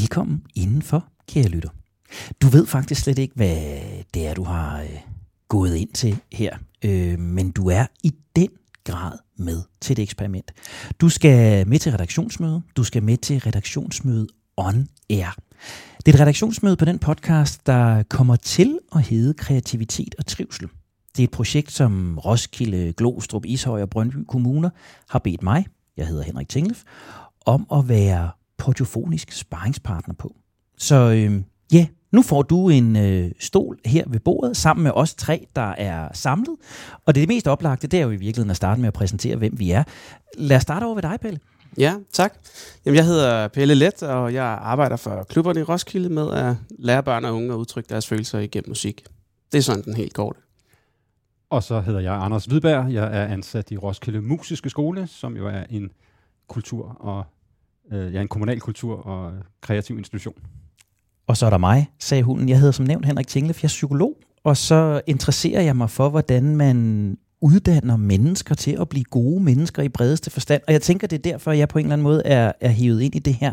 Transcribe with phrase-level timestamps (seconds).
[0.00, 1.68] Velkommen indenfor, kære lytter.
[2.42, 3.56] Du ved faktisk slet ikke, hvad
[4.14, 5.00] det er, du har øh,
[5.48, 8.48] gået ind til her, øh, men du er i den
[8.84, 10.52] grad med til et eksperiment.
[11.00, 12.62] Du skal med til redaktionsmøde.
[12.76, 14.26] Du skal med til redaktionsmøde
[14.56, 15.34] on air.
[15.98, 20.68] Det er et redaktionsmøde på den podcast, der kommer til at hedde Kreativitet og Trivsel.
[21.16, 24.70] Det er et projekt, som Roskilde, Glostrup, Ishøj og Brøndby Kommuner
[25.08, 26.82] har bedt mig, jeg hedder Henrik Tinglef,
[27.46, 30.36] om at være portofonisk sparringspartner på.
[30.78, 31.42] Så øh,
[31.72, 35.70] ja, nu får du en øh, stol her ved bordet sammen med os tre, der
[35.70, 36.56] er samlet.
[37.06, 39.36] Og det, det mest oplagte, det er jo i virkeligheden at starte med at præsentere,
[39.36, 39.84] hvem vi er.
[40.38, 41.40] Lad os starte over ved dig, Pelle.
[41.78, 42.34] Ja, tak.
[42.84, 47.02] Jamen, jeg hedder Pelle Let, og jeg arbejder for klubberne i Roskilde med at lære
[47.02, 49.04] børn og unge at udtrykke deres følelser igennem musik.
[49.52, 50.40] Det er sådan den helt korte.
[51.50, 52.92] Og så hedder jeg Anders Hvidberg.
[52.92, 55.90] Jeg er ansat i Roskilde Musiske Skole, som jo er en
[56.48, 57.24] kultur og
[57.92, 60.34] øh, ja, en kommunal kultur og kreativ institution.
[61.26, 62.48] Og så er der mig, sagde hunden.
[62.48, 66.08] Jeg hedder som nævnt Henrik Tinglef, jeg er psykolog, og så interesserer jeg mig for,
[66.08, 70.62] hvordan man uddanner mennesker til at blive gode mennesker i bredeste forstand.
[70.66, 73.02] Og jeg tænker, det er derfor, jeg på en eller anden måde er, er hivet
[73.02, 73.52] ind i det her.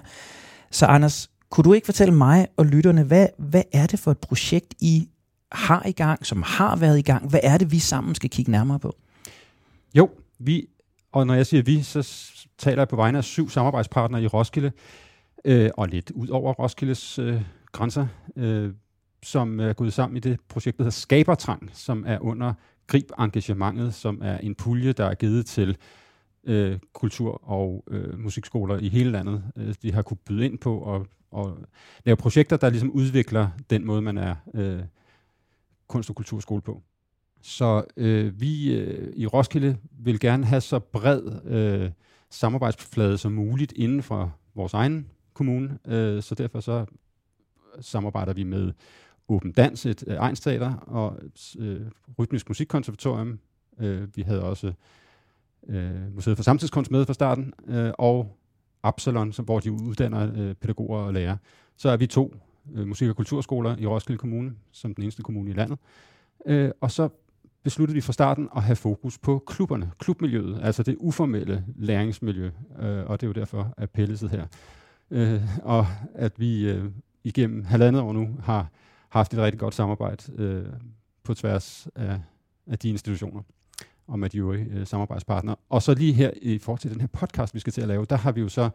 [0.72, 4.18] Så Anders, kunne du ikke fortælle mig og lytterne, hvad, hvad er det for et
[4.18, 5.10] projekt, I
[5.52, 7.30] har i gang, som har været i gang?
[7.30, 8.96] Hvad er det, vi sammen skal kigge nærmere på?
[9.96, 10.68] Jo, vi,
[11.14, 14.72] og når jeg siger vi, så taler jeg på vegne af syv samarbejdspartnere i Roskilde,
[15.46, 18.74] øh, og lidt ud over Roskildes øh, grænser, øh,
[19.24, 22.54] som er gået sammen i det projekt, der hedder Skabertrang, som er under
[22.88, 25.78] Grib Engagementet, som er en pulje, der er givet til
[26.44, 29.44] øh, kultur- og øh, musikskoler i hele landet.
[29.56, 31.58] Øh, de har kunne byde ind på og, og
[32.06, 34.80] lave projekter, der ligesom udvikler den måde, man er øh,
[35.88, 36.82] kunst- og kulturskole på.
[37.44, 41.92] Så øh, vi øh, i Roskilde vil gerne have så bred øh,
[42.30, 46.86] samarbejdsflade som muligt inden for vores egen kommune, øh, så derfor så
[47.80, 48.72] samarbejder vi med
[49.28, 51.20] Åben Dans, et øh, egensteater, og
[51.60, 51.82] øh,
[52.20, 53.40] Rytmisk Musikkonservatorium.
[53.80, 54.74] Øh, vi havde også
[55.68, 58.38] øh, Museet for Samtidskunst med fra starten, øh, og
[58.84, 61.38] Absalon, som, hvor de uddanner øh, pædagoger og lærere.
[61.78, 62.36] Så er vi to
[62.74, 65.80] øh, musik- og kulturskoler i Roskilde Kommune, som den eneste kommune i landet.
[66.46, 67.10] Øh, og så
[67.64, 73.06] besluttede vi fra starten at have fokus på klubberne, klubmiljøet, altså det uformelle læringsmiljø, øh,
[73.06, 74.46] og det er jo derfor, at Pelle sidder her.
[75.12, 76.86] Øh, og at vi øh,
[77.24, 78.68] igennem halvandet år nu har
[79.10, 80.66] haft et rigtig godt samarbejde øh,
[81.24, 82.20] på tværs af,
[82.68, 83.42] af de institutioner
[84.08, 85.56] og med de øvrige øh, samarbejdspartnere.
[85.70, 88.06] Og så lige her i forhold til den her podcast, vi skal til at lave,
[88.06, 88.70] der har vi jo så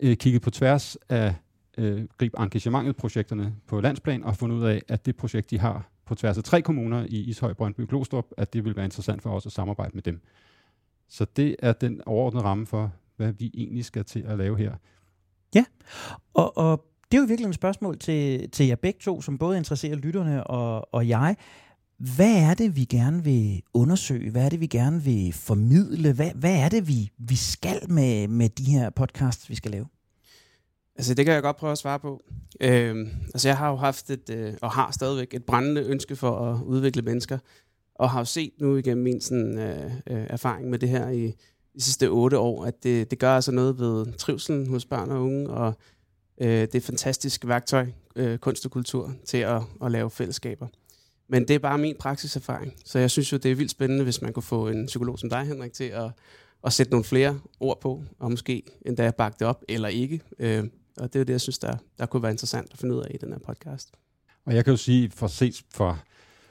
[0.00, 1.34] øh, kigget på tværs af
[1.78, 6.14] øh, Grib Engagementet-projekterne på landsplan og fundet ud af, at det projekt, de har på
[6.14, 9.30] tværs af tre kommuner i Ishøj, Brøndby og Glostrup, at det vil være interessant for
[9.30, 10.20] os at samarbejde med dem.
[11.08, 14.72] Så det er den overordnede ramme for, hvad vi egentlig skal til at lave her.
[15.54, 15.64] Ja,
[16.34, 19.56] og, og det er jo virkelig et spørgsmål til, til jer begge to, som både
[19.56, 21.36] interesserer lytterne og, og jeg.
[21.98, 24.30] Hvad er det, vi gerne vil undersøge?
[24.30, 26.12] Hvad er det, vi gerne vil formidle?
[26.12, 29.86] Hvad, hvad er det, vi, vi skal med, med de her podcasts, vi skal lave?
[31.00, 32.22] Altså, det kan jeg godt prøve at svare på.
[32.60, 36.30] Øh, altså, jeg har jo haft et, øh, og har stadigvæk et brændende ønske for
[36.30, 37.38] at udvikle mennesker,
[37.94, 41.26] og har jo set nu igennem min sådan, øh, øh, erfaring med det her i
[41.74, 45.22] de sidste otte år, at det, det gør altså noget ved trivselen hos børn og
[45.22, 45.74] unge, og
[46.40, 50.66] øh, det er et fantastisk værktøj, øh, kunst og kultur, til at, at lave fællesskaber.
[51.28, 54.22] Men det er bare min praksiserfaring, så jeg synes jo, det er vildt spændende, hvis
[54.22, 56.10] man kunne få en psykolog som dig, Henrik, til at,
[56.64, 60.20] at sætte nogle flere ord på, og måske endda bakke det op, eller ikke.
[60.38, 60.64] Øh,
[61.00, 63.00] og det er jo det, jeg synes, der, der kunne være interessant at finde ud
[63.00, 63.90] af i den her podcast.
[64.46, 65.98] Og jeg kan jo sige, for ses fra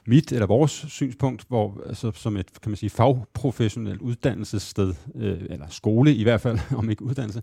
[0.06, 5.66] mit eller vores synspunkt, hvor altså, som et kan man sige, fagprofessionelt uddannelsessted, øh, eller
[5.68, 7.42] skole i hvert fald, om ikke uddannelse,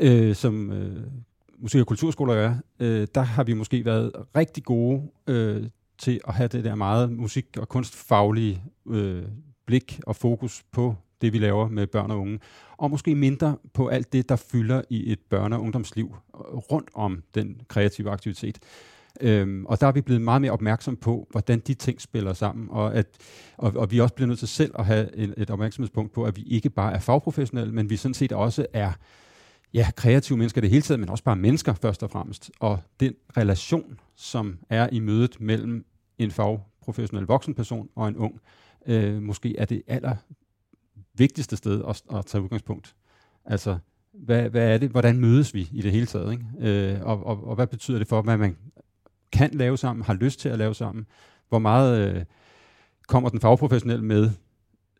[0.00, 1.06] øh, som øh,
[1.58, 5.68] musik- og kulturskoler er, øh, der har vi måske været rigtig gode øh,
[5.98, 9.24] til at have det der meget musik- og kunstfaglige øh,
[9.66, 12.38] blik og fokus på det, vi laver med børn og unge,
[12.76, 16.90] og måske mindre på alt det, der fylder i et børne- og ungdomsliv øh, rundt
[16.94, 18.58] om den kreative aktivitet.
[19.20, 22.68] Øhm, og der er vi blevet meget mere opmærksom på, hvordan de ting spiller sammen,
[22.70, 23.06] og, at,
[23.56, 26.36] og, og vi også bliver nødt til selv at have et, et opmærksomhedspunkt på, at
[26.36, 28.92] vi ikke bare er fagprofessionelle, men vi sådan set også er
[29.74, 32.50] ja, kreative mennesker det hele taget, men også bare mennesker først og fremmest.
[32.60, 35.84] Og den relation, som er i mødet mellem
[36.18, 38.40] en fagprofessionel voksenperson og en ung,
[38.86, 40.16] øh, måske er det aller
[41.18, 42.94] vigtigste sted at, at tage udgangspunkt.
[43.44, 43.78] Altså,
[44.12, 44.90] hvad, hvad er det?
[44.90, 46.32] Hvordan mødes vi i det hele taget?
[46.32, 46.44] Ikke?
[46.58, 48.56] Øh, og, og, og hvad betyder det for, hvad man
[49.32, 51.06] kan lave sammen, har lyst til at lave sammen?
[51.48, 52.24] Hvor meget øh,
[53.08, 54.30] kommer den fagprofessionelle med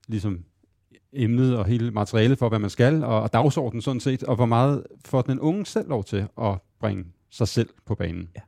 [0.09, 0.45] ligesom
[1.13, 4.47] emnet og hele materialet for, hvad man skal, og, og dagsordenen sådan set, og hvor
[4.47, 8.29] meget får den unge selv lov til at bringe sig selv på banen.
[8.37, 8.41] Ja.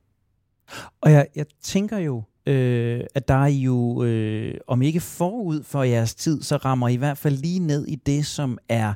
[1.01, 5.83] Og jeg, jeg tænker jo, øh, at der er jo, øh, om ikke forud for
[5.83, 8.95] jeres tid, så rammer I, i hvert fald lige ned i det, som er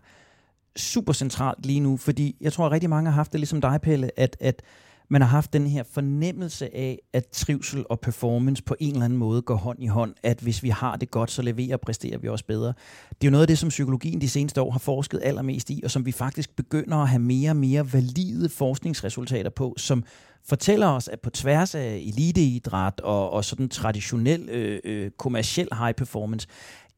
[0.77, 1.97] super centralt lige nu.
[1.97, 4.63] Fordi jeg tror, at rigtig mange har haft det ligesom dig, Pelle, at, at
[5.09, 9.19] man har haft den her fornemmelse af, at trivsel og performance på en eller anden
[9.19, 12.19] måde går hånd i hånd, at hvis vi har det godt, så leverer og præsterer
[12.19, 12.73] vi også bedre.
[13.09, 15.81] Det er jo noget af det, som psykologien de seneste år har forsket allermest i,
[15.85, 20.05] og som vi faktisk begynder at have mere og mere valide forskningsresultater på, som
[20.49, 25.95] fortæller os, at på tværs af eliteidræt og, og sådan traditionel øh, øh, kommersiel high
[25.95, 26.49] performance,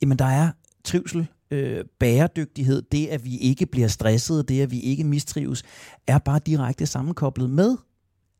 [0.03, 0.51] jamen der er
[0.85, 5.63] trivsel, øh, bæredygtighed, det at vi ikke bliver stresset, det at vi ikke mistrives,
[6.07, 7.77] er bare direkte sammenkoblet med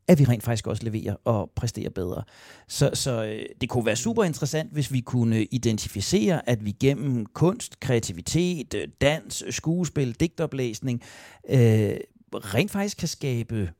[0.07, 2.23] at vi rent faktisk også leverer og præsterer bedre.
[2.67, 6.71] Så, så øh, det kunne være super interessant, hvis vi kunne øh, identificere, at vi
[6.71, 11.01] gennem kunst, kreativitet, øh, dans, skuespil, digtoplæsning,
[11.49, 11.97] øh,
[12.33, 13.71] rent faktisk kan skabe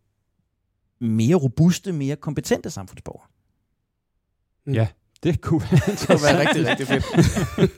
[1.01, 3.27] mere robuste, mere kompetente samfundsborgere.
[4.65, 4.73] Mm.
[4.73, 4.87] Ja,
[5.23, 7.05] det kunne være, det kunne være rigtig, rigtig fedt.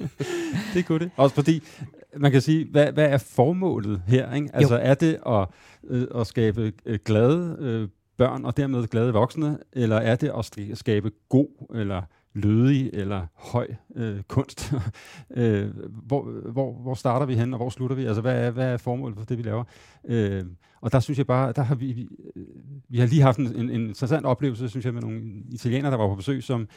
[0.73, 1.11] det kunne det.
[1.17, 1.63] Også fordi,
[2.17, 4.33] man kan sige, hvad, hvad er formålet her?
[4.33, 4.49] Ikke?
[4.53, 4.81] Altså jo.
[4.83, 5.47] er det at,
[5.87, 10.77] øh, at skabe øh, glade øh, børn og dermed glade voksne, eller er det at
[10.77, 12.01] skabe god eller
[12.33, 14.73] lødig eller høj øh, kunst?
[15.37, 18.05] øh, hvor, hvor, hvor starter vi hen, og hvor slutter vi?
[18.05, 19.63] Altså, hvad er, hvad er formålet for det, vi laver?
[20.05, 20.45] Øh,
[20.81, 22.07] og der synes jeg bare, der har vi, vi,
[22.89, 25.97] vi har lige haft en, en, en interessant oplevelse, synes jeg, med nogle italienere, der
[25.97, 26.67] var på besøg, som,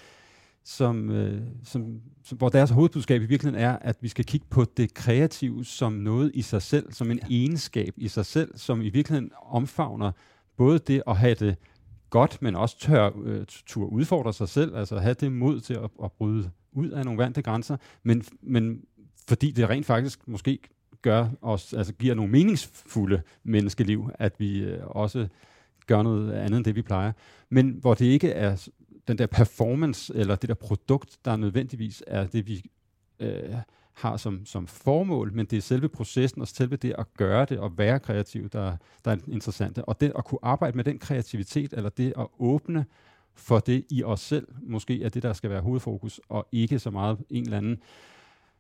[0.64, 4.64] som, øh, som, som, hvor deres hovedbudskab i virkeligheden er, at vi skal kigge på
[4.76, 8.88] det kreative som noget i sig selv, som en egenskab i sig selv, som i
[8.88, 10.12] virkeligheden omfavner
[10.56, 11.56] både det at have det
[12.10, 15.90] godt, men også tør, øh, tur udfordre sig selv, altså have det mod til at,
[16.04, 18.84] at bryde ud af nogle vante grænser, men, men
[19.28, 20.58] fordi det rent faktisk måske
[21.02, 25.28] gør os, altså giver nogle meningsfulde menneskeliv, at vi øh, også
[25.86, 27.12] gør noget andet end det, vi plejer.
[27.48, 28.68] Men hvor det ikke er
[29.08, 32.70] den der performance, eller det der produkt, der nødvendigvis er det, vi
[33.20, 33.54] øh,
[34.00, 37.58] har som, som formål, men det er selve processen og selve det at gøre det
[37.58, 39.78] og være kreativ, der, der er interessant.
[39.78, 42.86] Og det at kunne arbejde med den kreativitet, eller det at åbne
[43.34, 46.90] for det i os selv, måske er det, der skal være hovedfokus, og ikke så
[46.90, 47.82] meget en eller anden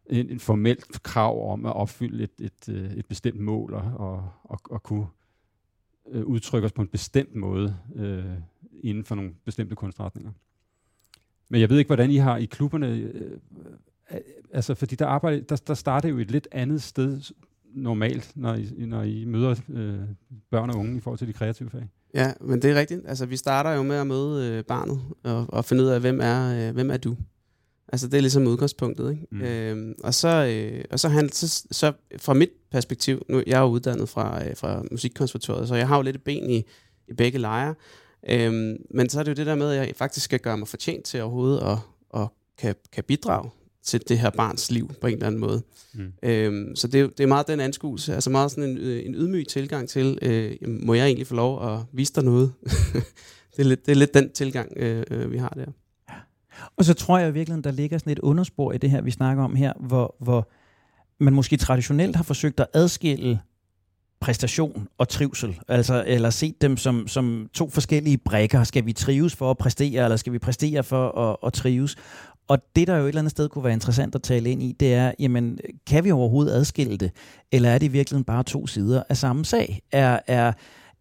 [0.06, 4.30] en, en formelt krav om at opfylde et, et, øh, et, bestemt mål og, og,
[4.44, 5.06] og, og kunne
[6.10, 8.24] øh, udtrykke os på en bestemt måde øh,
[8.82, 10.32] inden for nogle bestemte kunstretninger.
[11.48, 13.38] Men jeg ved ikke, hvordan I har i klubberne øh,
[14.52, 17.20] altså, fordi der, arbejder, der, der starter jo et lidt andet sted
[17.74, 19.98] normalt, når I, når I møder øh,
[20.50, 21.88] børn og unge i forhold til de kreative fag.
[22.14, 23.00] Ja, men det er rigtigt.
[23.06, 26.20] Altså, vi starter jo med at møde øh, barnet og, og finde ud af, hvem
[26.22, 27.16] er, øh, hvem er du?
[27.92, 29.10] Altså, det er ligesom udgangspunktet.
[29.10, 29.26] Ikke?
[29.30, 29.42] Mm.
[29.42, 33.60] Øhm, og så, øh, og så, han, så, så fra mit perspektiv, nu jeg er
[33.60, 36.64] jo uddannet fra, øh, fra musikkonservatoriet, så jeg har jo lidt ben i,
[37.08, 37.74] i begge lejre.
[38.28, 40.68] Øhm, men så er det jo det der med, at jeg faktisk skal gøre mig
[40.68, 41.78] fortjent til overhovedet at,
[42.20, 42.28] at
[42.58, 43.50] kan, kan bidrage
[43.82, 45.62] til det her barns liv på en eller anden måde.
[45.94, 46.12] Mm.
[46.22, 49.48] Øhm, så det, det er meget den anskuelse, altså meget sådan en, øh, en ydmyg
[49.48, 52.52] tilgang til, øh, må jeg egentlig få lov at vise dig noget?
[53.56, 55.72] det, er lidt, det er lidt den tilgang, øh, øh, vi har der.
[56.10, 56.14] Ja.
[56.76, 59.44] Og så tror jeg virkelig, der ligger sådan et underspor i det her, vi snakker
[59.44, 60.50] om her, hvor, hvor
[61.20, 63.40] man måske traditionelt har forsøgt at adskille
[64.20, 68.64] præstation og trivsel, altså, eller set dem som, som to forskellige brækker.
[68.64, 71.96] Skal vi trives for at præstere, eller skal vi præstere for at, at trives?
[72.48, 74.76] Og det, der jo et eller andet sted kunne være interessant at tale ind i,
[74.80, 77.10] det er, jamen, kan vi overhovedet adskille det?
[77.52, 79.80] Eller er det i virkeligheden bare to sider af samme sag?
[79.92, 80.52] Er, er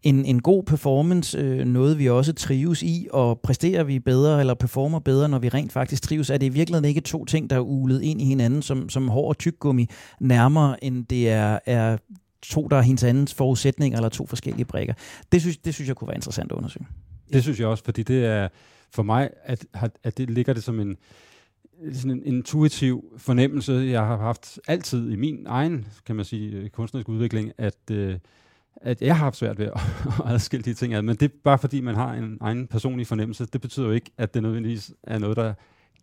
[0.02, 4.54] en, en god performance øh, noget, vi også trives i, og præsterer vi bedre eller
[4.54, 6.30] performer bedre, når vi rent faktisk trives?
[6.30, 9.08] Er det i virkeligheden ikke to ting, der er ulet ind i hinanden, som, som
[9.08, 9.86] hård og tyk gummi,
[10.20, 11.96] nærmere end det er, er
[12.42, 14.94] to, der er hendes andens forudsætninger, eller to forskellige brækker?
[15.32, 16.86] Det synes, det synes jeg kunne være interessant at undersøge.
[17.32, 18.48] Det synes jeg også, fordi det er
[18.90, 19.66] for mig, at,
[20.04, 20.96] at det ligger det som en,
[21.92, 26.68] sådan en intuitiv fornemmelse, jeg har haft altid i min egen, kan man sige, øh,
[26.68, 28.18] kunstneriske udvikling, at, øh,
[28.76, 29.80] at jeg har haft svært ved at,
[30.26, 31.04] at adskille de ting.
[31.04, 33.46] Men det er bare fordi, man har en egen personlig fornemmelse.
[33.46, 35.54] Det betyder jo ikke, at det nødvendigvis er noget, der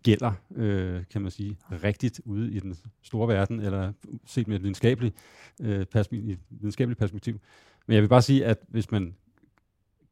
[0.03, 3.93] gælder, øh, kan man sige, rigtigt ude i den store verden, eller
[4.25, 5.15] set med et videnskabeligt,
[5.61, 7.39] øh, perspektiv, videnskabeligt perspektiv.
[7.87, 9.15] Men jeg vil bare sige, at hvis man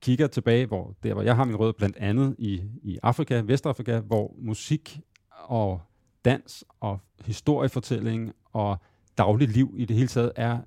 [0.02, 4.00] kigger tilbage, hvor der hvor jeg har min rød blandt andet i, i Afrika, Vestafrika,
[4.00, 5.00] hvor musik
[5.32, 5.82] og
[6.26, 8.78] dans og historiefortælling og
[9.18, 10.60] dagligt liv i det hele taget er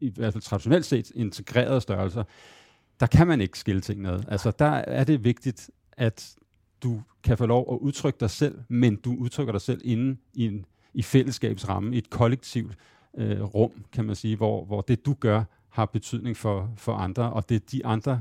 [0.00, 2.24] i hvert fald traditionelt set integrerede størrelser,
[3.00, 4.22] der kan man ikke skille ting ad.
[4.28, 6.34] Altså der er det vigtigt, at
[6.82, 10.46] du kan få lov at udtrykke dig selv, men du udtrykker dig selv inde i,
[10.46, 12.76] en, i fællesskabsramme, i et kollektivt
[13.18, 17.32] øh, rum, kan man sige, hvor, hvor det du gør har betydning for, for andre,
[17.32, 18.20] og det de andre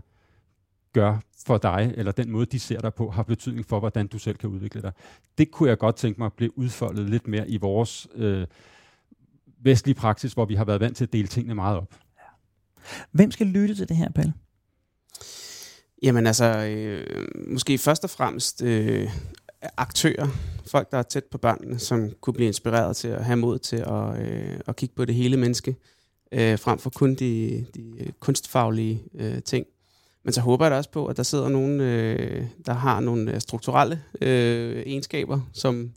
[0.94, 4.20] gør for dig, eller den måde, de ser dig på, har betydning for, hvordan du
[4.20, 4.92] selv kan udvikle dig.
[5.38, 8.48] Det kunne jeg godt tænke mig at blive udfoldet lidt mere i vores øh,
[9.60, 11.96] vestlige praksis, hvor vi har været vant til at dele tingene meget op.
[13.12, 14.34] Hvem skal lytte til det her, Pelle?
[16.04, 19.10] Jamen altså, øh, måske først og fremmest øh,
[19.78, 20.28] aktører,
[20.68, 23.76] folk, der er tæt på børnene, som kunne blive inspireret til at have mod til
[23.76, 25.76] at, øh, at kigge på det hele menneske,
[26.32, 29.66] øh, frem for kun de, de øh, kunstfaglige øh, ting.
[30.24, 33.34] Men så håber jeg da også på, at der sidder nogen, øh, der har nogle
[33.34, 35.92] øh, strukturelle øh, egenskaber, som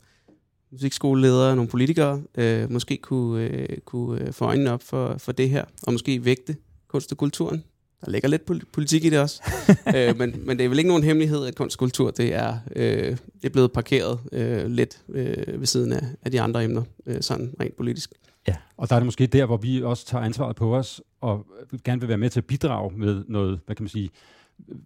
[0.71, 5.49] musikskoleledere, nogle politikere, øh, måske kunne, øh, kunne øh, få øjnene op for, for det
[5.49, 6.55] her, og måske vægte
[6.87, 7.63] kunst og kulturen.
[8.05, 9.43] Der ligger lidt politik i det også.
[9.95, 12.57] øh, men, men det er vel ikke nogen hemmelighed, at kunst og kultur det er,
[12.75, 16.83] øh, det er blevet parkeret øh, lidt øh, ved siden af, af de andre emner,
[17.05, 18.11] øh, sådan rent politisk.
[18.47, 21.45] Ja, og der er det måske der, hvor vi også tager ansvaret på os, og
[21.83, 24.09] gerne vil være med til at bidrage med noget, hvad kan man sige,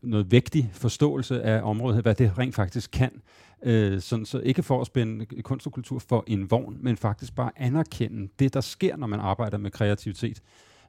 [0.01, 3.21] noget vægtig forståelse af området, hvad det rent faktisk kan.
[3.63, 7.35] Øh, sådan, så ikke for at spænde kunst og kultur for en vogn, men faktisk
[7.35, 10.41] bare anerkende det, der sker, når man arbejder med kreativitet,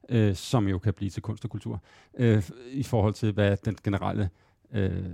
[0.09, 1.83] øh, som jo kan blive til kunst og kultur,
[2.19, 4.31] øh, i forhold til, hvad den generelle
[4.73, 5.05] øh,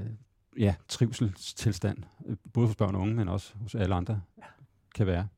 [0.58, 4.20] ja, trivselstilstand, øh, både hos børn og unge, men også hos alle andre,
[4.94, 5.28] kan være.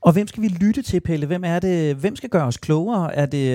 [0.00, 1.26] Og hvem skal vi lytte til, Pelle?
[1.26, 1.96] Hvem er det?
[1.96, 3.14] Hvem skal gøre os klogere?
[3.14, 3.52] Er det,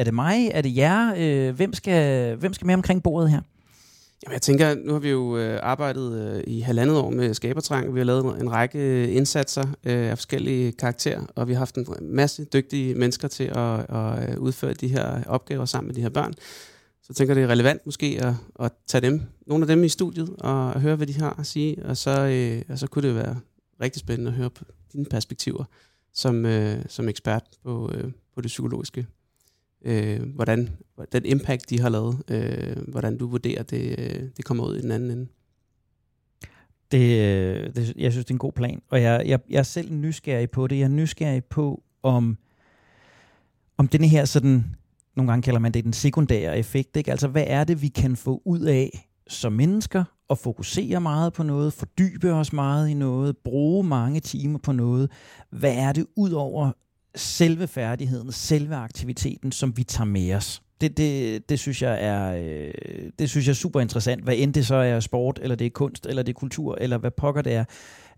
[0.00, 0.48] er det mig?
[0.52, 1.14] Er det jer?
[1.16, 3.40] Øh, hvem skal, hvem skal med omkring bordet her?
[4.22, 7.94] Jamen, jeg tænker, nu har vi jo øh, arbejdet øh, i halvandet år med Skabertrang.
[7.94, 11.86] Vi har lavet en række indsatser øh, af forskellige karakterer, og vi har haft en
[12.00, 16.08] masse dygtige mennesker til at, at øh, udføre de her opgaver sammen med de her
[16.08, 16.32] børn.
[17.02, 18.34] Så jeg tænker, det er relevant måske at,
[18.64, 21.84] at tage dem, nogle af dem i studiet og høre, hvad de har at sige.
[21.84, 23.36] Og så, øh, og så kunne det være
[23.80, 25.64] rigtig spændende at høre på dine perspektiver
[26.14, 29.06] som, øh, som ekspert på, øh, på det psykologiske.
[29.84, 30.68] Øh, hvordan
[31.12, 33.96] den impact, de har lavet, øh, hvordan du vurderer, det,
[34.36, 35.26] det kommer ud i den anden ende.
[36.92, 39.62] Det, øh, det, jeg synes, det er en god plan, og jeg, jeg, jeg er
[39.62, 40.78] selv nysgerrig på det.
[40.78, 42.38] Jeg er nysgerrig på, om,
[43.76, 44.64] om denne her sådan,
[45.16, 47.10] nogle gange kalder man det den sekundære effekt, ikke?
[47.10, 51.42] altså hvad er det, vi kan få ud af som mennesker, at fokusere meget på
[51.42, 55.10] noget, fordybe os meget i noget, bruge mange timer på noget.
[55.50, 56.72] Hvad er det ud over
[57.16, 60.62] selve færdigheden, selve aktiviteten, som vi tager med os?
[60.80, 64.54] Det, det, det, synes jeg er, øh, det synes jeg er super interessant, hvad end
[64.54, 67.42] det så er sport, eller det er kunst, eller det er kultur, eller hvad pokker
[67.42, 67.64] det er.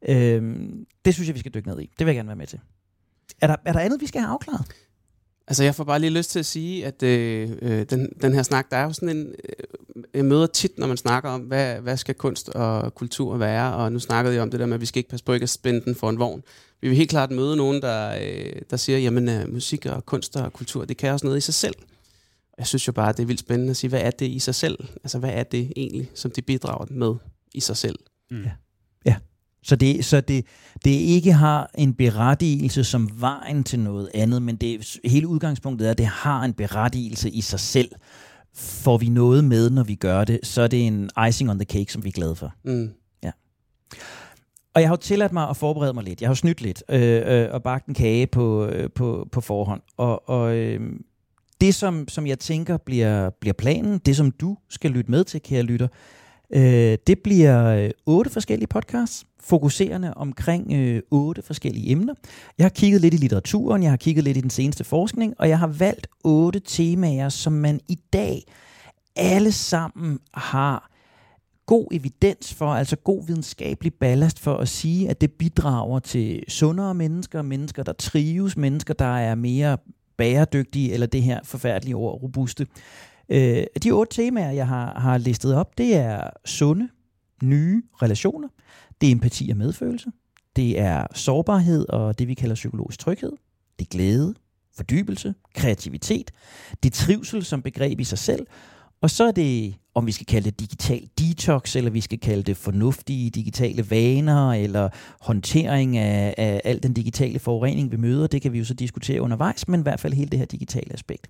[0.08, 0.68] Øh,
[1.04, 1.90] det synes jeg, vi skal dykke ned i.
[1.98, 2.60] Det vil jeg gerne være med til.
[3.40, 4.66] Er der, er der andet, vi skal have afklaret?
[5.46, 8.42] Altså, jeg får bare lige lyst til at sige, at øh, øh, den, den her
[8.42, 9.26] snak, der er jo sådan en...
[9.26, 13.74] Øh, jeg møder tit, når man snakker om, hvad, hvad skal kunst og kultur være,
[13.74, 15.44] og nu snakkede jeg om det der med, at vi skal ikke passe på ikke
[15.44, 16.42] at spænde den for en vogn.
[16.80, 20.36] Vi vil helt klart møde nogen, der, øh, der siger, jamen øh, musik og kunst
[20.36, 21.74] og kultur, det kan også noget i sig selv.
[22.58, 24.54] Jeg synes jo bare, det er vildt spændende at sige, hvad er det i sig
[24.54, 24.78] selv?
[25.04, 27.14] Altså, hvad er det egentlig, som de bidrager med
[27.54, 27.98] i sig selv?
[28.30, 28.42] Mm.
[28.42, 28.50] Ja.
[29.62, 30.46] Så, det, så det,
[30.84, 35.90] det ikke har en berettigelse som vejen til noget andet, men det hele udgangspunktet er,
[35.90, 37.90] at det har en berettigelse i sig selv.
[38.54, 41.64] Får vi noget med, når vi gør det, så er det en icing on the
[41.64, 42.54] cake, som vi er glade for.
[42.64, 42.90] Mm.
[43.22, 43.30] Ja.
[44.74, 46.20] Og jeg har jo tilladt mig at forberede mig lidt.
[46.20, 49.40] Jeg har jo snydt lidt øh, øh, og bagt en kage på, øh, på, på
[49.40, 49.80] forhånd.
[49.96, 50.80] Og, og øh,
[51.60, 55.42] det, som, som jeg tænker bliver, bliver planen, det som du skal lytte med til,
[55.42, 55.88] kære lytter,
[56.52, 62.14] øh, det bliver øh, otte forskellige podcasts fokuserende omkring øh, otte forskellige emner.
[62.58, 65.48] Jeg har kigget lidt i litteraturen, jeg har kigget lidt i den seneste forskning, og
[65.48, 68.42] jeg har valgt otte temaer, som man i dag
[69.16, 70.92] alle sammen har
[71.66, 76.94] god evidens for, altså god videnskabelig ballast for at sige, at det bidrager til sundere
[76.94, 79.78] mennesker, mennesker, der trives, mennesker, der er mere
[80.16, 82.66] bæredygtige, eller det her forfærdelige ord, robuste.
[83.32, 86.88] Øh, de otte temaer, jeg har, har listet op, det er sunde,
[87.42, 88.48] nye relationer,
[89.00, 90.10] det er empati og medfølelse.
[90.56, 93.32] Det er sårbarhed og det, vi kalder psykologisk tryghed.
[93.78, 94.34] Det er glæde,
[94.76, 96.30] fordybelse, kreativitet.
[96.82, 98.46] Det er trivsel som begreb i sig selv.
[99.00, 102.42] Og så er det, om vi skal kalde det digital detox, eller vi skal kalde
[102.42, 104.88] det fornuftige digitale vaner, eller
[105.20, 108.26] håndtering af, af al den digitale forurening, vi møder.
[108.26, 110.92] Det kan vi jo så diskutere undervejs, men i hvert fald hele det her digitale
[110.92, 111.28] aspekt.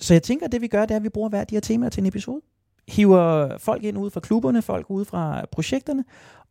[0.00, 1.60] Så jeg tænker, at det vi gør, det er, at vi bruger hver de her
[1.60, 2.40] temaer til en episode
[2.88, 6.04] hiver folk ind ud fra klubberne, folk ud fra projekterne,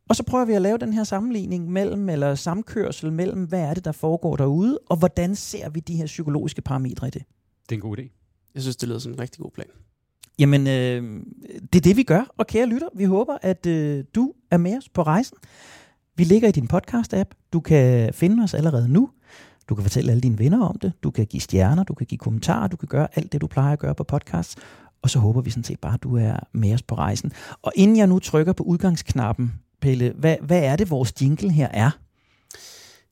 [0.09, 3.73] og så prøver vi at lave den her sammenligning mellem, eller samkørsel mellem, hvad er
[3.73, 7.23] det, der foregår derude, og hvordan ser vi de her psykologiske parametre i det.
[7.69, 8.03] Det er en god idé.
[8.55, 9.67] Jeg synes, det lyder som en rigtig god plan.
[10.39, 11.23] Jamen, øh,
[11.73, 12.33] det er det, vi gør.
[12.37, 15.37] Og kære lytter, vi håber, at øh, du er med os på rejsen.
[16.15, 17.49] Vi ligger i din podcast-app.
[17.53, 19.09] Du kan finde os allerede nu.
[19.69, 20.91] Du kan fortælle alle dine venner om det.
[21.03, 23.73] Du kan give stjerner, du kan give kommentarer, du kan gøre alt det, du plejer
[23.73, 24.57] at gøre på podcast.
[25.01, 27.31] og så håber vi sådan set bare, at du er med os på rejsen.
[27.61, 31.67] Og inden jeg nu trykker på udgangsknappen, Pelle, hvad, hvad er det, vores jingle her
[31.67, 31.91] er?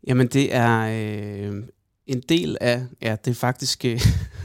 [0.07, 1.63] Jamen, det er øh,
[2.07, 4.01] en del af, ja, det er faktisk øh,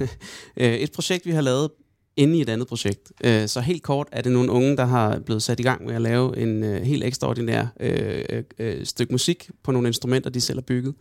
[0.57, 1.71] øh et projekt, vi har lavet
[2.17, 3.13] inde i et andet projekt.
[3.25, 5.95] Øh, så helt kort er det nogle unge, der har blevet sat i gang med
[5.95, 10.41] at lave en øh, helt ekstraordinær øh, øh, øh stykke musik på nogle instrumenter, de
[10.41, 10.95] selv har bygget,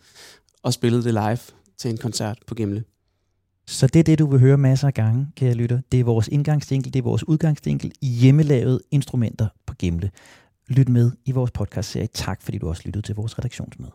[0.63, 1.39] og spillede det live
[1.77, 2.84] til en koncert på Gimle.
[3.68, 5.82] Så det er det, du vil høre masser af gange, kære lytter.
[5.91, 10.12] Det er vores indgangsdinkel, det er vores udgangsdinkel i hjemmelavede instrumenter på Gimle.
[10.68, 12.08] Lyt med i vores podcast-serie.
[12.08, 13.91] Tak fordi du også lyttede til vores redaktionsmøde.